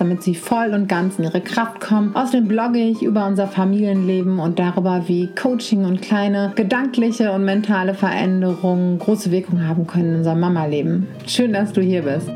[0.00, 2.16] damit sie voll und ganz in ihre Kraft kommen.
[2.16, 7.92] Außerdem blogge ich über unser Familienleben und darüber, wie Coaching und kleine gedankliche und mentale
[7.92, 11.06] Veränderungen große Wirkung haben können in unserem Mama-Leben.
[11.26, 12.28] Schön, dass du hier bist.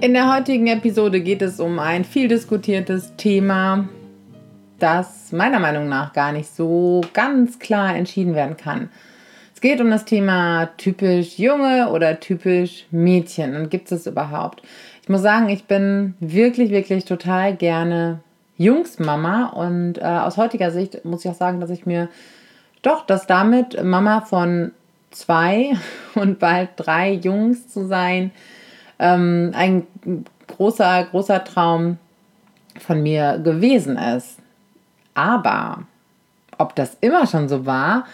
[0.00, 3.88] In der heutigen Episode geht es um ein viel diskutiertes Thema,
[4.78, 8.90] das meiner Meinung nach gar nicht so ganz klar entschieden werden kann.
[9.58, 14.62] Es geht um das Thema typisch Junge oder typisch Mädchen und gibt es überhaupt?
[15.02, 18.20] Ich muss sagen, ich bin wirklich, wirklich total gerne
[18.56, 22.08] Jungsmama und äh, aus heutiger Sicht muss ich auch sagen, dass ich mir
[22.82, 24.70] doch, dass damit Mama von
[25.10, 25.72] zwei
[26.14, 28.30] und bald drei Jungs zu sein,
[29.00, 29.88] ähm, ein
[30.46, 31.98] großer, großer Traum
[32.78, 34.38] von mir gewesen ist.
[35.14, 35.82] Aber
[36.58, 38.04] ob das immer schon so war,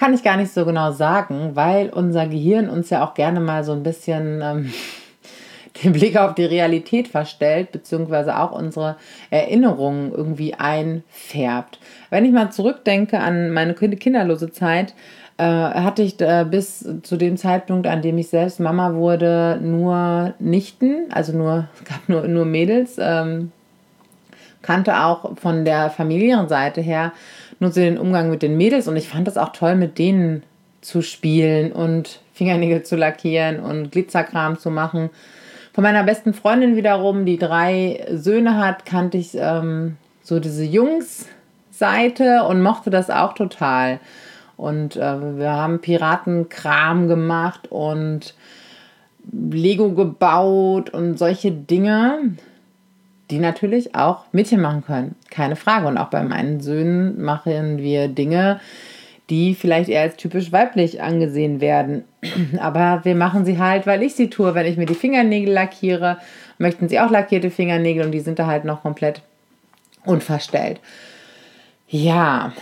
[0.00, 3.64] kann ich gar nicht so genau sagen, weil unser Gehirn uns ja auch gerne mal
[3.64, 4.72] so ein bisschen ähm,
[5.84, 8.96] den Blick auf die Realität verstellt, beziehungsweise auch unsere
[9.28, 11.78] Erinnerungen irgendwie einfärbt.
[12.08, 14.94] Wenn ich mal zurückdenke an meine kinderlose Zeit,
[15.36, 21.12] äh, hatte ich bis zu dem Zeitpunkt, an dem ich selbst Mama wurde, nur Nichten,
[21.12, 22.96] also nur, es gab nur, nur Mädels.
[22.98, 23.52] Ähm,
[24.62, 27.12] kannte auch von der Familienseite her
[27.60, 30.42] nur so den Umgang mit den Mädels und ich fand es auch toll, mit denen
[30.80, 35.10] zu spielen und Fingernägel zu lackieren und Glitzerkram zu machen.
[35.74, 42.44] Von meiner besten Freundin wiederum, die drei Söhne hat, kannte ich ähm, so diese Jungs-Seite
[42.44, 44.00] und mochte das auch total.
[44.56, 48.34] Und äh, wir haben Piratenkram gemacht und
[49.30, 52.36] Lego gebaut und solche Dinge
[53.30, 55.14] die natürlich auch Mädchen machen können.
[55.30, 55.86] Keine Frage.
[55.86, 58.60] Und auch bei meinen Söhnen machen wir Dinge,
[59.30, 62.04] die vielleicht eher als typisch weiblich angesehen werden.
[62.60, 64.54] Aber wir machen sie halt, weil ich sie tue.
[64.54, 66.18] Wenn ich mir die Fingernägel lackiere,
[66.58, 69.22] möchten sie auch lackierte Fingernägel und die sind da halt noch komplett
[70.04, 70.80] unverstellt.
[71.88, 72.52] Ja,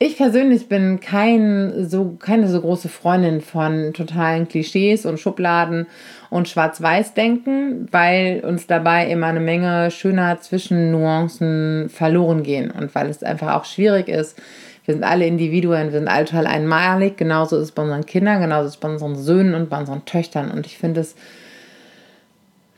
[0.00, 5.88] ich persönlich bin kein, so, keine so große Freundin von totalen Klischees und Schubladen
[6.30, 13.24] und Schwarz-Weiß-Denken, weil uns dabei immer eine Menge schöner Zwischennuancen verloren gehen und weil es
[13.24, 14.40] einfach auch schwierig ist.
[14.84, 17.16] Wir sind alle Individuen, wir sind alle total einmalig.
[17.16, 20.04] Genauso ist es bei unseren Kindern, genauso ist es bei unseren Söhnen und bei unseren
[20.04, 20.50] Töchtern.
[20.52, 21.16] Und ich finde es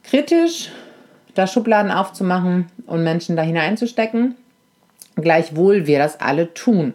[0.04, 0.70] kritisch,
[1.34, 4.37] da Schubladen aufzumachen und Menschen da hineinzustecken
[5.22, 6.94] gleichwohl wir das alle tun,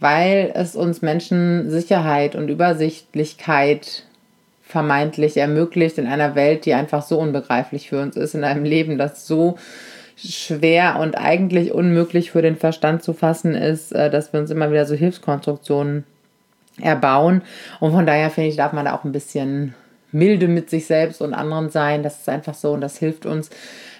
[0.00, 4.04] weil es uns Menschen Sicherheit und Übersichtlichkeit
[4.62, 8.98] vermeintlich ermöglicht in einer Welt, die einfach so unbegreiflich für uns ist, in einem Leben,
[8.98, 9.56] das so
[10.16, 14.70] schwer und eigentlich unmöglich für den Verstand zu fassen ist, äh, dass wir uns immer
[14.70, 16.04] wieder so Hilfskonstruktionen
[16.80, 17.42] erbauen.
[17.80, 19.74] Und von daher finde ich, darf man da auch ein bisschen
[20.12, 22.02] milde mit sich selbst und anderen sein.
[22.02, 23.50] Das ist einfach so und das hilft uns,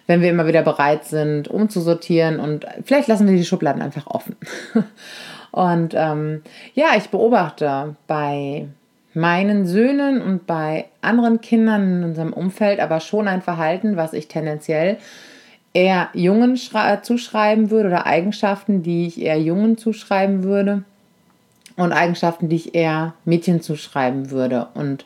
[0.09, 4.37] wenn wir immer wieder bereit sind, umzusortieren und vielleicht lassen wir die Schubladen einfach offen.
[5.53, 6.43] und ähm,
[6.75, 8.67] ja, ich beobachte bei
[9.13, 14.29] meinen Söhnen und bei anderen Kindern in unserem Umfeld aber schon ein Verhalten, was ich
[14.29, 14.97] tendenziell
[15.75, 20.85] eher Jungen zuschreiben würde oder Eigenschaften, die ich eher Jungen zuschreiben würde
[21.77, 24.69] und Eigenschaften, die ich eher Mädchen zuschreiben würde.
[24.73, 25.05] Und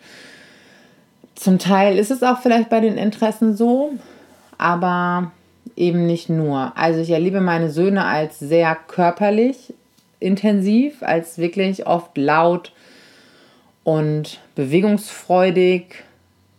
[1.35, 3.95] zum Teil ist es auch vielleicht bei den Interessen so,
[4.63, 5.33] aber
[5.77, 6.73] eben nicht nur.
[6.77, 9.75] Also ich erlebe meine Söhne als sehr körperlich
[10.21, 12.73] intensiv, als wirklich oft laut
[13.83, 16.05] und bewegungsfreudig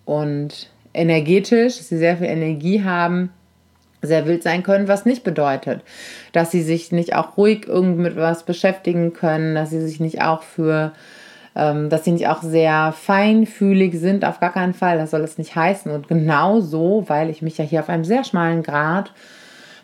[0.04, 3.32] und energetisch, dass sie sehr viel Energie haben,
[4.02, 5.82] sehr wild sein können, was nicht bedeutet,
[6.34, 10.22] dass sie sich nicht auch ruhig irgendwie mit was beschäftigen können, dass sie sich nicht
[10.22, 10.92] auch für
[11.54, 15.56] dass sie nicht auch sehr feinfühlig sind, auf gar keinen Fall, das soll es nicht
[15.56, 15.92] heißen.
[15.92, 19.12] Und genau so, weil ich mich ja hier auf einem sehr schmalen Grad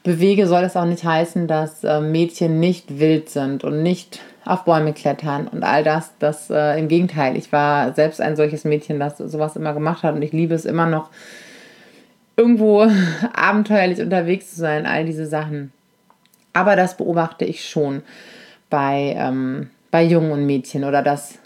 [0.03, 4.63] bewege, soll es auch nicht heißen, dass äh, Mädchen nicht wild sind und nicht auf
[4.63, 6.13] Bäume klettern und all das.
[6.19, 7.37] Das äh, im Gegenteil.
[7.37, 10.65] Ich war selbst ein solches Mädchen, das sowas immer gemacht hat und ich liebe es
[10.65, 11.09] immer noch,
[12.35, 12.87] irgendwo
[13.33, 15.71] abenteuerlich unterwegs zu sein, all diese Sachen.
[16.53, 18.01] Aber das beobachte ich schon
[18.69, 21.38] bei, ähm, bei Jungen und Mädchen oder das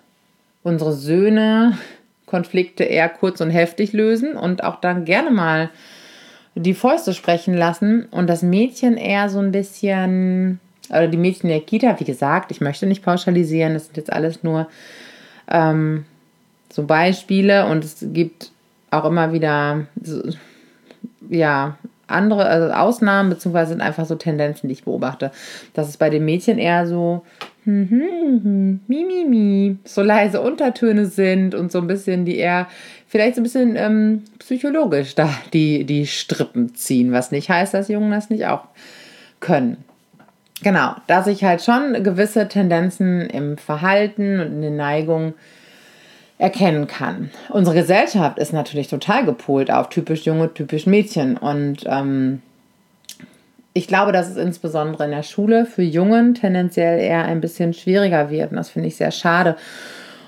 [0.63, 1.77] unsere Söhne
[2.25, 5.69] Konflikte eher kurz und heftig lösen und auch dann gerne mal
[6.55, 11.61] die Fäuste sprechen lassen und das Mädchen eher so ein bisschen, oder die Mädchen der
[11.61, 14.67] Kita, wie gesagt, ich möchte nicht pauschalisieren, das sind jetzt alles nur
[15.47, 16.05] ähm,
[16.71, 18.51] so Beispiele und es gibt
[18.89, 20.21] auch immer wieder so,
[21.29, 21.77] ja
[22.07, 25.31] andere also Ausnahmen beziehungsweise sind einfach so Tendenzen, die ich beobachte,
[25.73, 27.23] dass es bei den Mädchen eher so
[27.65, 32.67] mi, mi, mi, so leise Untertöne sind und so ein bisschen, die eher
[33.07, 37.87] vielleicht so ein bisschen ähm, psychologisch da die, die Strippen ziehen, was nicht heißt, dass
[37.87, 38.67] Jungen das nicht auch
[39.39, 39.77] können.
[40.61, 45.33] Genau, dass ich halt schon gewisse Tendenzen im Verhalten und in den Neigungen
[46.37, 47.29] erkennen kann.
[47.49, 52.41] Unsere Gesellschaft ist natürlich total gepolt auf typisch junge, typisch Mädchen und ähm,
[53.73, 58.29] ich glaube, dass es insbesondere in der Schule für Jungen tendenziell eher ein bisschen schwieriger
[58.29, 58.51] wird.
[58.51, 59.55] Und das finde ich sehr schade.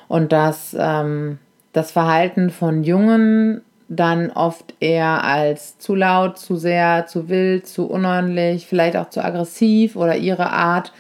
[0.08, 1.38] Und dass ähm,
[1.74, 7.86] das Verhalten von Jungen dann oft eher als zu laut, zu sehr, zu wild, zu
[7.86, 10.92] unordentlich, vielleicht auch zu aggressiv oder ihre Art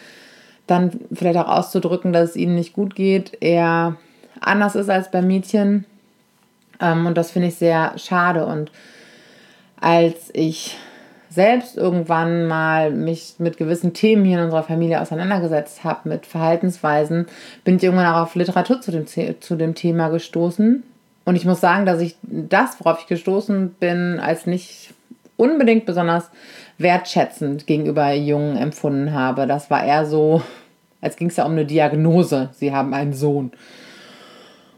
[0.67, 3.95] dann vielleicht auch auszudrücken, dass es ihnen nicht gut geht, eher
[4.39, 5.85] anders ist als bei Mädchen.
[6.79, 8.45] Ähm, und das finde ich sehr schade.
[8.45, 8.71] Und
[9.79, 10.77] als ich
[11.29, 17.27] selbst irgendwann mal mich mit gewissen Themen hier in unserer Familie auseinandergesetzt habe, mit Verhaltensweisen,
[17.63, 20.83] bin ich irgendwann auch auf Literatur zu dem, zu dem Thema gestoßen.
[21.25, 24.93] Und ich muss sagen, dass ich das, worauf ich gestoßen bin, als nicht
[25.37, 26.29] unbedingt besonders
[26.77, 29.47] wertschätzend gegenüber Jungen empfunden habe.
[29.47, 30.41] Das war eher so,
[31.01, 32.49] als ging es ja um eine Diagnose.
[32.53, 33.51] Sie haben einen Sohn.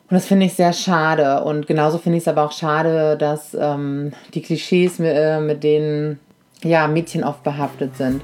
[0.10, 1.44] Und das finde ich sehr schade.
[1.44, 5.64] Und genauso finde ich es aber auch schade, dass ähm, die Klischees, mit, äh, mit
[5.64, 6.20] denen
[6.64, 8.22] ja, Mädchen oft behaftet sind.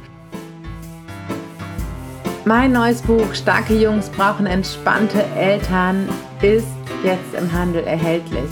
[2.45, 6.09] Mein neues Buch Starke Jungs brauchen entspannte Eltern
[6.41, 6.67] ist
[7.03, 8.49] jetzt im Handel erhältlich.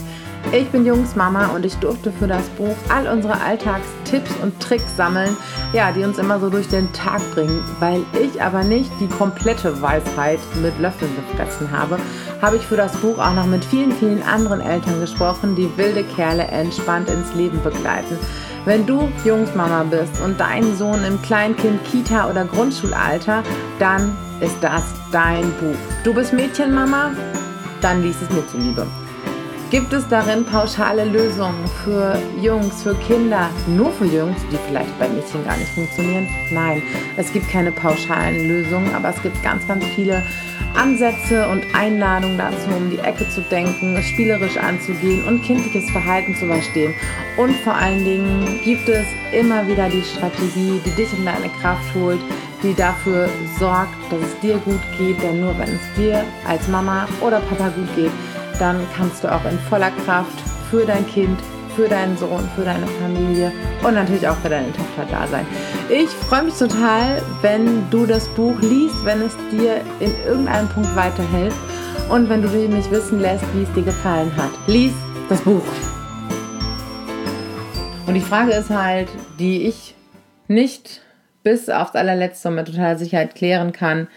[0.54, 5.38] Ich bin Jungsmama und ich durfte für das Buch all unsere Alltagstipps und Tricks sammeln,
[5.72, 7.64] ja, die uns immer so durch den Tag bringen.
[7.80, 12.00] Weil ich aber nicht die komplette Weisheit mit Löffeln gefressen habe,
[12.42, 16.04] habe ich für das Buch auch noch mit vielen, vielen anderen Eltern gesprochen, die wilde
[16.04, 18.18] Kerle entspannt ins Leben begleiten.
[18.66, 23.44] Wenn du Jungsmama bist und dein Sohn im Kleinkind, Kita oder Grundschulalter,
[23.80, 25.78] dann ist das dein Buch.
[26.04, 27.12] Du bist Mädchenmama?
[27.82, 28.86] Dann lies es Mädchenliebe.
[29.72, 35.08] Gibt es darin pauschale Lösungen für Jungs, für Kinder, nur für Jungs, die vielleicht bei
[35.08, 36.28] Mädchen gar nicht funktionieren?
[36.52, 36.84] Nein,
[37.16, 40.24] es gibt keine pauschalen Lösungen, aber es gibt ganz, ganz viele
[40.76, 46.48] Ansätze und Einladungen dazu, um die Ecke zu denken, spielerisch anzugehen und kindliches Verhalten zu
[46.48, 46.94] verstehen.
[47.38, 51.96] Und vor allen Dingen gibt es immer wieder die Strategie, die dich in deine Kraft
[51.96, 52.20] holt,
[52.62, 55.24] die dafür sorgt, dass es dir gut geht.
[55.24, 58.12] Denn nur wenn es dir als Mama oder Papa gut geht,
[58.62, 61.40] dann kannst du auch in voller Kraft für dein Kind,
[61.76, 63.52] für deinen Sohn, für deine Familie
[63.84, 65.48] und natürlich auch für deine Tochter da sein.
[65.90, 70.96] Ich freue mich total, wenn du das Buch liest, wenn es dir in irgendeinem Punkt
[70.96, 71.58] weiterhilft
[72.10, 74.52] und wenn du mich wissen lässt, wie es dir gefallen hat.
[74.68, 74.94] Lies
[75.28, 75.64] das Buch.
[78.06, 79.10] Und die Frage ist halt,
[79.40, 79.96] die ich
[80.48, 81.02] nicht
[81.42, 84.08] bis aufs allerletzte mit totaler Sicherheit klären kann,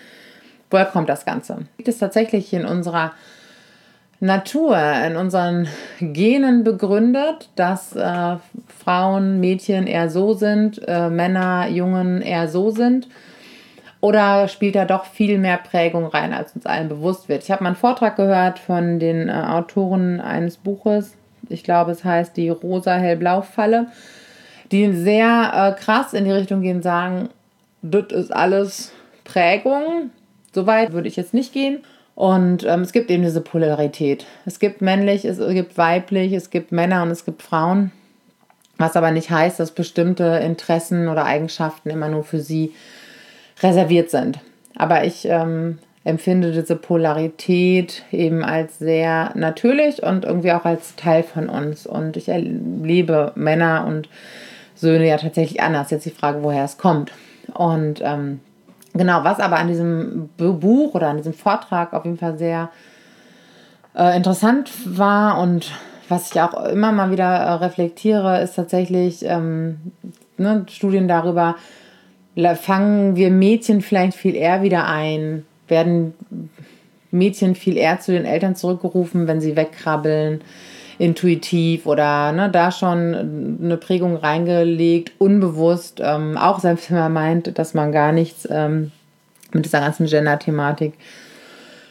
[0.71, 1.67] woher kommt das Ganze?
[1.79, 3.13] Liegt es tatsächlich in unserer
[4.25, 5.69] Natur, in unseren
[6.01, 13.07] Genen begründet, dass äh, Frauen, Mädchen eher so sind, äh, Männer, Jungen eher so sind?
[14.01, 17.43] Oder spielt da doch viel mehr Prägung rein, als uns allen bewusst wird?
[17.43, 21.17] Ich habe mal einen Vortrag gehört von den äh, Autoren eines Buches,
[21.51, 23.89] ich glaube, es heißt die rosa-hellblau-Falle,
[24.73, 27.29] die sehr äh, krass in die Richtung gehen, sagen,
[27.83, 28.93] das ist alles
[29.25, 30.11] Prägung.
[30.55, 31.81] Soweit würde ich jetzt nicht gehen.
[32.15, 34.27] Und ähm, es gibt eben diese Polarität.
[34.47, 37.91] Es gibt männlich, es gibt weiblich, es gibt Männer und es gibt Frauen.
[38.77, 42.73] Was aber nicht heißt, dass bestimmte Interessen oder Eigenschaften immer nur für sie
[43.63, 44.41] reserviert sind.
[44.77, 51.23] Aber ich ähm, empfinde diese Polarität eben als sehr natürlich und irgendwie auch als Teil
[51.23, 51.87] von uns.
[51.87, 54.09] Und ich erlebe Männer und
[54.75, 55.91] Söhne ja tatsächlich anders.
[55.91, 57.13] Jetzt die Frage, woher es kommt.
[57.55, 58.41] Und ähm,
[58.95, 62.71] Genau, was aber an diesem Buch oder an diesem Vortrag auf jeden Fall sehr
[63.97, 65.73] äh, interessant war und
[66.09, 69.93] was ich auch immer mal wieder äh, reflektiere, ist tatsächlich ähm,
[70.37, 71.57] ne, Studien darüber,
[72.61, 76.15] fangen wir Mädchen vielleicht viel eher wieder ein, werden
[77.11, 80.41] Mädchen viel eher zu den Eltern zurückgerufen, wenn sie wegkrabbeln,
[80.99, 87.59] intuitiv oder ne, da schon eine Prägung reingelegt, unbewusst, ähm, auch selbst wenn man meint,
[87.59, 88.93] dass man gar nichts ähm,
[89.53, 90.95] mit dieser ganzen Gender-Thematik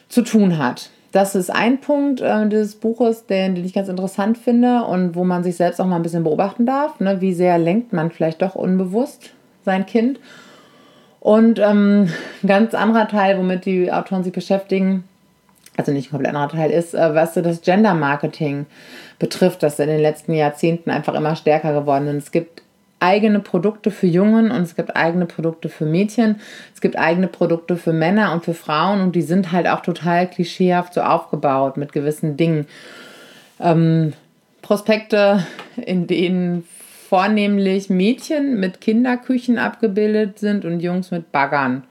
[0.09, 0.89] zu tun hat.
[1.13, 5.23] das ist ein Punkt äh, des Buches, den, den ich ganz interessant finde und wo
[5.23, 6.99] man sich selbst auch mal ein bisschen beobachten darf.
[6.99, 7.21] Ne?
[7.21, 9.31] Wie sehr lenkt man vielleicht doch unbewusst
[9.63, 10.19] sein Kind?
[11.19, 12.09] Und ähm,
[12.41, 15.05] ein ganz anderer Teil, womit die Autoren sich beschäftigen,
[15.77, 18.65] also nicht ein komplett anderer Teil ist, äh, was so das Gender Marketing
[19.19, 22.25] betrifft, das in den letzten Jahrzehnten einfach immer stärker geworden ist.
[22.25, 22.61] Es gibt
[22.99, 26.39] eigene Produkte für Jungen und es gibt eigene Produkte für Mädchen.
[26.73, 30.29] Es gibt eigene Produkte für Männer und für Frauen und die sind halt auch total
[30.29, 32.65] klischeehaft so aufgebaut mit gewissen Dingen.
[33.59, 34.13] Ähm,
[34.61, 36.65] Prospekte, in denen
[37.09, 41.83] vornehmlich Mädchen mit Kinderküchen abgebildet sind und Jungs mit Baggern.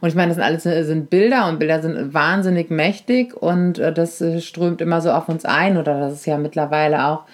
[0.00, 3.92] Und ich meine, das sind alles sind Bilder und Bilder sind wahnsinnig mächtig und äh,
[3.92, 7.24] das äh, strömt immer so auf uns ein oder das ist ja mittlerweile auch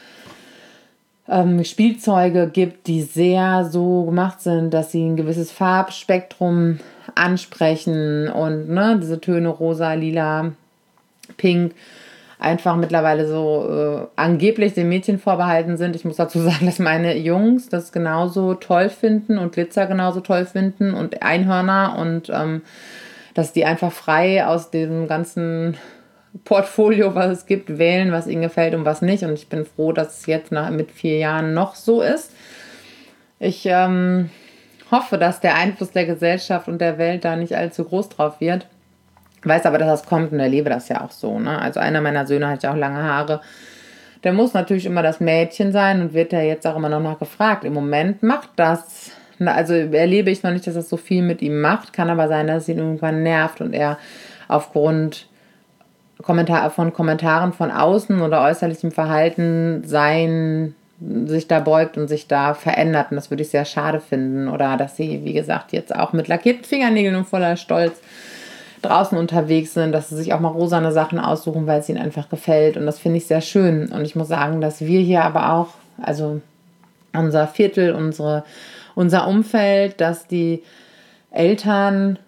[1.28, 6.80] ähm, Spielzeuge gibt, die sehr so gemacht sind, dass sie ein gewisses Farbspektrum
[7.14, 10.52] ansprechen und ne, diese Töne rosa, lila,
[11.36, 11.72] pink
[12.38, 15.96] einfach mittlerweile so äh, angeblich den Mädchen vorbehalten sind.
[15.96, 20.44] Ich muss dazu sagen, dass meine Jungs das genauso toll finden und Glitzer genauso toll
[20.44, 22.62] finden und Einhörner und ähm,
[23.34, 25.76] dass die einfach frei aus dem ganzen
[26.44, 29.22] Portfolio, was es gibt, wählen, was ihnen gefällt und was nicht.
[29.24, 32.32] Und ich bin froh, dass es jetzt nach, mit vier Jahren noch so ist.
[33.38, 34.30] Ich ähm,
[34.90, 38.66] hoffe, dass der Einfluss der Gesellschaft und der Welt da nicht allzu groß drauf wird.
[39.42, 41.38] Weiß aber, dass das kommt und erlebe das ja auch so.
[41.38, 41.60] Ne?
[41.60, 43.40] Also einer meiner Söhne hat ja auch lange Haare.
[44.24, 47.18] Der muss natürlich immer das Mädchen sein und wird ja jetzt auch immer noch nach
[47.18, 47.64] gefragt.
[47.64, 51.60] Im Moment macht das, also erlebe ich noch nicht, dass das so viel mit ihm
[51.60, 51.92] macht.
[51.92, 53.98] Kann aber sein, dass es ihn irgendwann nervt und er
[54.48, 55.28] aufgrund
[56.22, 60.74] Kommentar von Kommentaren von außen oder äußerlichem Verhalten sein
[61.26, 63.10] sich da beugt und sich da verändert.
[63.10, 64.48] Und das würde ich sehr schade finden.
[64.48, 68.00] Oder dass sie, wie gesagt, jetzt auch mit lackierten Fingernägeln und voller Stolz
[68.86, 72.28] draußen unterwegs sind, dass sie sich auch mal rosane Sachen aussuchen, weil es ihnen einfach
[72.28, 72.76] gefällt.
[72.76, 73.92] Und das finde ich sehr schön.
[73.92, 75.68] Und ich muss sagen, dass wir hier aber auch,
[76.00, 76.40] also
[77.12, 78.44] unser Viertel, unsere,
[78.94, 80.62] unser Umfeld, dass die
[81.30, 82.18] Eltern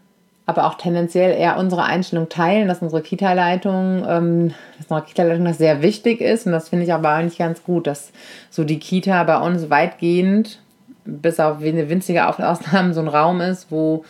[0.48, 5.58] aber auch tendenziell eher unsere Einstellung teilen, dass unsere Kita-Leitung, ähm, dass unsere Kita-Leitung das
[5.58, 6.46] sehr wichtig ist.
[6.46, 8.12] Und das finde ich aber eigentlich ganz gut, dass
[8.48, 10.58] so die Kita bei uns weitgehend,
[11.04, 14.04] bis auf winzige Ausnahmen, so ein Raum ist, wo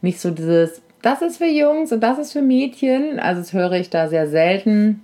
[0.00, 3.18] nicht so dieses, das ist für Jungs und das ist für Mädchen.
[3.20, 5.02] Also das höre ich da sehr selten.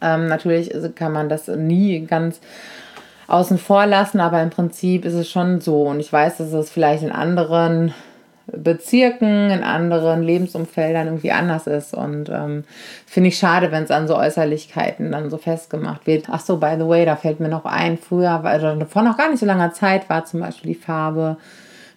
[0.00, 2.40] Ähm, natürlich kann man das nie ganz
[3.28, 5.82] außen vor lassen, aber im Prinzip ist es schon so.
[5.82, 7.94] Und ich weiß, dass es vielleicht in anderen
[8.46, 11.94] Bezirken, in anderen Lebensumfeldern irgendwie anders ist.
[11.94, 12.64] Und ähm,
[13.06, 16.26] finde ich schade, wenn es an so Äußerlichkeiten dann so festgemacht wird.
[16.30, 19.30] Ach so, by the way, da fällt mir noch ein, früher, also vor noch gar
[19.30, 21.36] nicht so langer Zeit war zum Beispiel die Farbe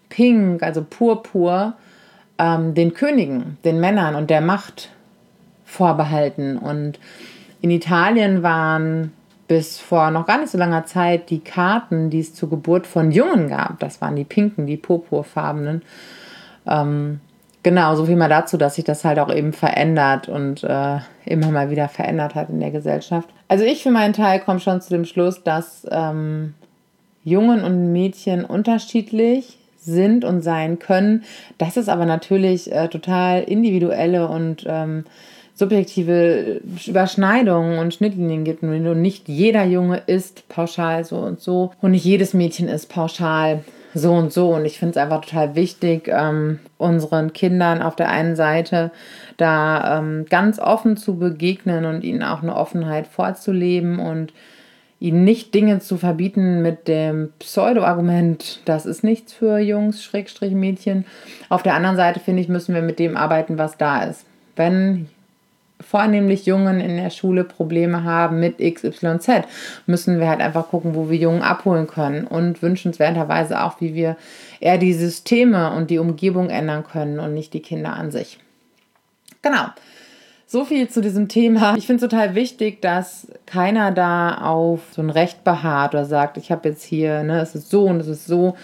[0.09, 1.73] Pink, also Purpur,
[2.37, 4.89] ähm, den Königen, den Männern und der Macht
[5.65, 6.57] vorbehalten.
[6.57, 6.99] Und
[7.61, 9.11] in Italien waren
[9.47, 13.11] bis vor noch gar nicht so langer Zeit die Karten, die es zur Geburt von
[13.11, 15.83] Jungen gab, das waren die pinken, die purpurfarbenen,
[16.65, 17.19] ähm,
[17.61, 21.51] genau, so viel mal dazu, dass sich das halt auch eben verändert und äh, immer
[21.51, 23.29] mal wieder verändert hat in der Gesellschaft.
[23.47, 26.55] Also ich für meinen Teil komme schon zu dem Schluss, dass ähm,
[27.23, 31.23] Jungen und Mädchen unterschiedlich sind und sein können,
[31.57, 35.05] dass es aber natürlich äh, total individuelle und ähm,
[35.53, 38.61] subjektive Überschneidungen und Schnittlinien gibt.
[38.61, 43.63] Und nicht jeder Junge ist pauschal so und so und nicht jedes Mädchen ist pauschal
[43.93, 44.53] so und so.
[44.53, 48.91] Und ich finde es einfach total wichtig, ähm, unseren Kindern auf der einen Seite
[49.37, 54.33] da ähm, ganz offen zu begegnen und ihnen auch eine Offenheit vorzuleben und
[54.99, 61.05] ihnen nicht Dinge zu verbieten mit dem Pseudo-Argument, das ist nichts für Jungs, Schrägstrich Mädchen.
[61.49, 64.25] Auf der anderen Seite, finde ich, müssen wir mit dem arbeiten, was da ist.
[64.55, 65.09] Wenn
[65.81, 69.43] vornehmlich Jungen in der Schule Probleme haben mit XYZ,
[69.85, 74.15] müssen wir halt einfach gucken, wo wir Jungen abholen können und wünschenswerterweise auch, wie wir
[74.59, 78.39] eher die Systeme und die Umgebung ändern können und nicht die Kinder an sich.
[79.41, 79.65] Genau.
[80.47, 81.75] So viel zu diesem Thema.
[81.75, 86.37] Ich finde es total wichtig, dass keiner da auf so ein Recht beharrt oder sagt,
[86.37, 88.55] ich habe jetzt hier, ne, es ist so und es ist so.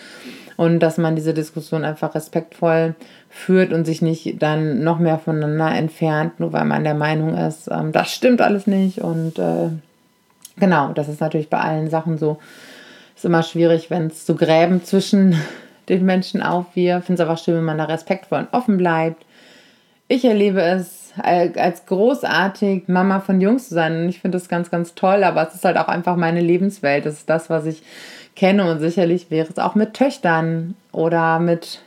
[0.58, 2.94] Und dass man diese Diskussion einfach respektvoll
[3.32, 7.68] führt und sich nicht dann noch mehr voneinander entfernt, nur weil man der Meinung ist,
[7.72, 9.00] ähm, das stimmt alles nicht.
[9.00, 9.70] Und äh,
[10.58, 12.38] genau, das ist natürlich bei allen Sachen so.
[13.16, 15.36] Ist immer schwierig, wenn es so Gräben zwischen
[15.90, 17.02] den Menschen aufwirft.
[17.02, 19.26] Ich finde es einfach schön, wenn man da respektvoll und offen bleibt.
[20.12, 24.02] Ich erlebe es als großartig, Mama von Jungs zu sein.
[24.02, 27.06] Und ich finde das ganz, ganz toll, aber es ist halt auch einfach meine Lebenswelt.
[27.06, 27.82] Das ist das, was ich
[28.36, 28.70] kenne.
[28.70, 31.80] Und sicherlich wäre es auch mit Töchtern oder mit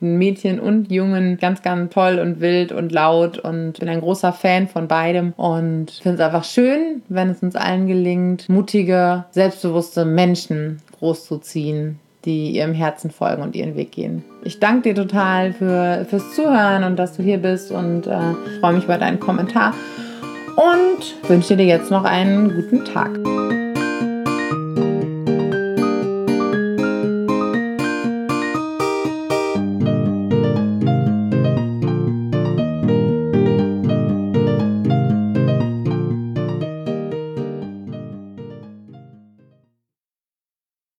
[0.00, 4.68] Mädchen und Jungen ganz, ganz toll und wild und laut und bin ein großer Fan
[4.68, 10.80] von beidem und finde es einfach schön, wenn es uns allen gelingt, mutige, selbstbewusste Menschen
[10.98, 14.24] großzuziehen, die ihrem Herzen folgen und ihren Weg gehen.
[14.44, 18.18] Ich danke dir total für, fürs Zuhören und dass du hier bist und äh,
[18.60, 19.74] freue mich über deinen Kommentar
[20.56, 23.67] und wünsche dir jetzt noch einen guten Tag.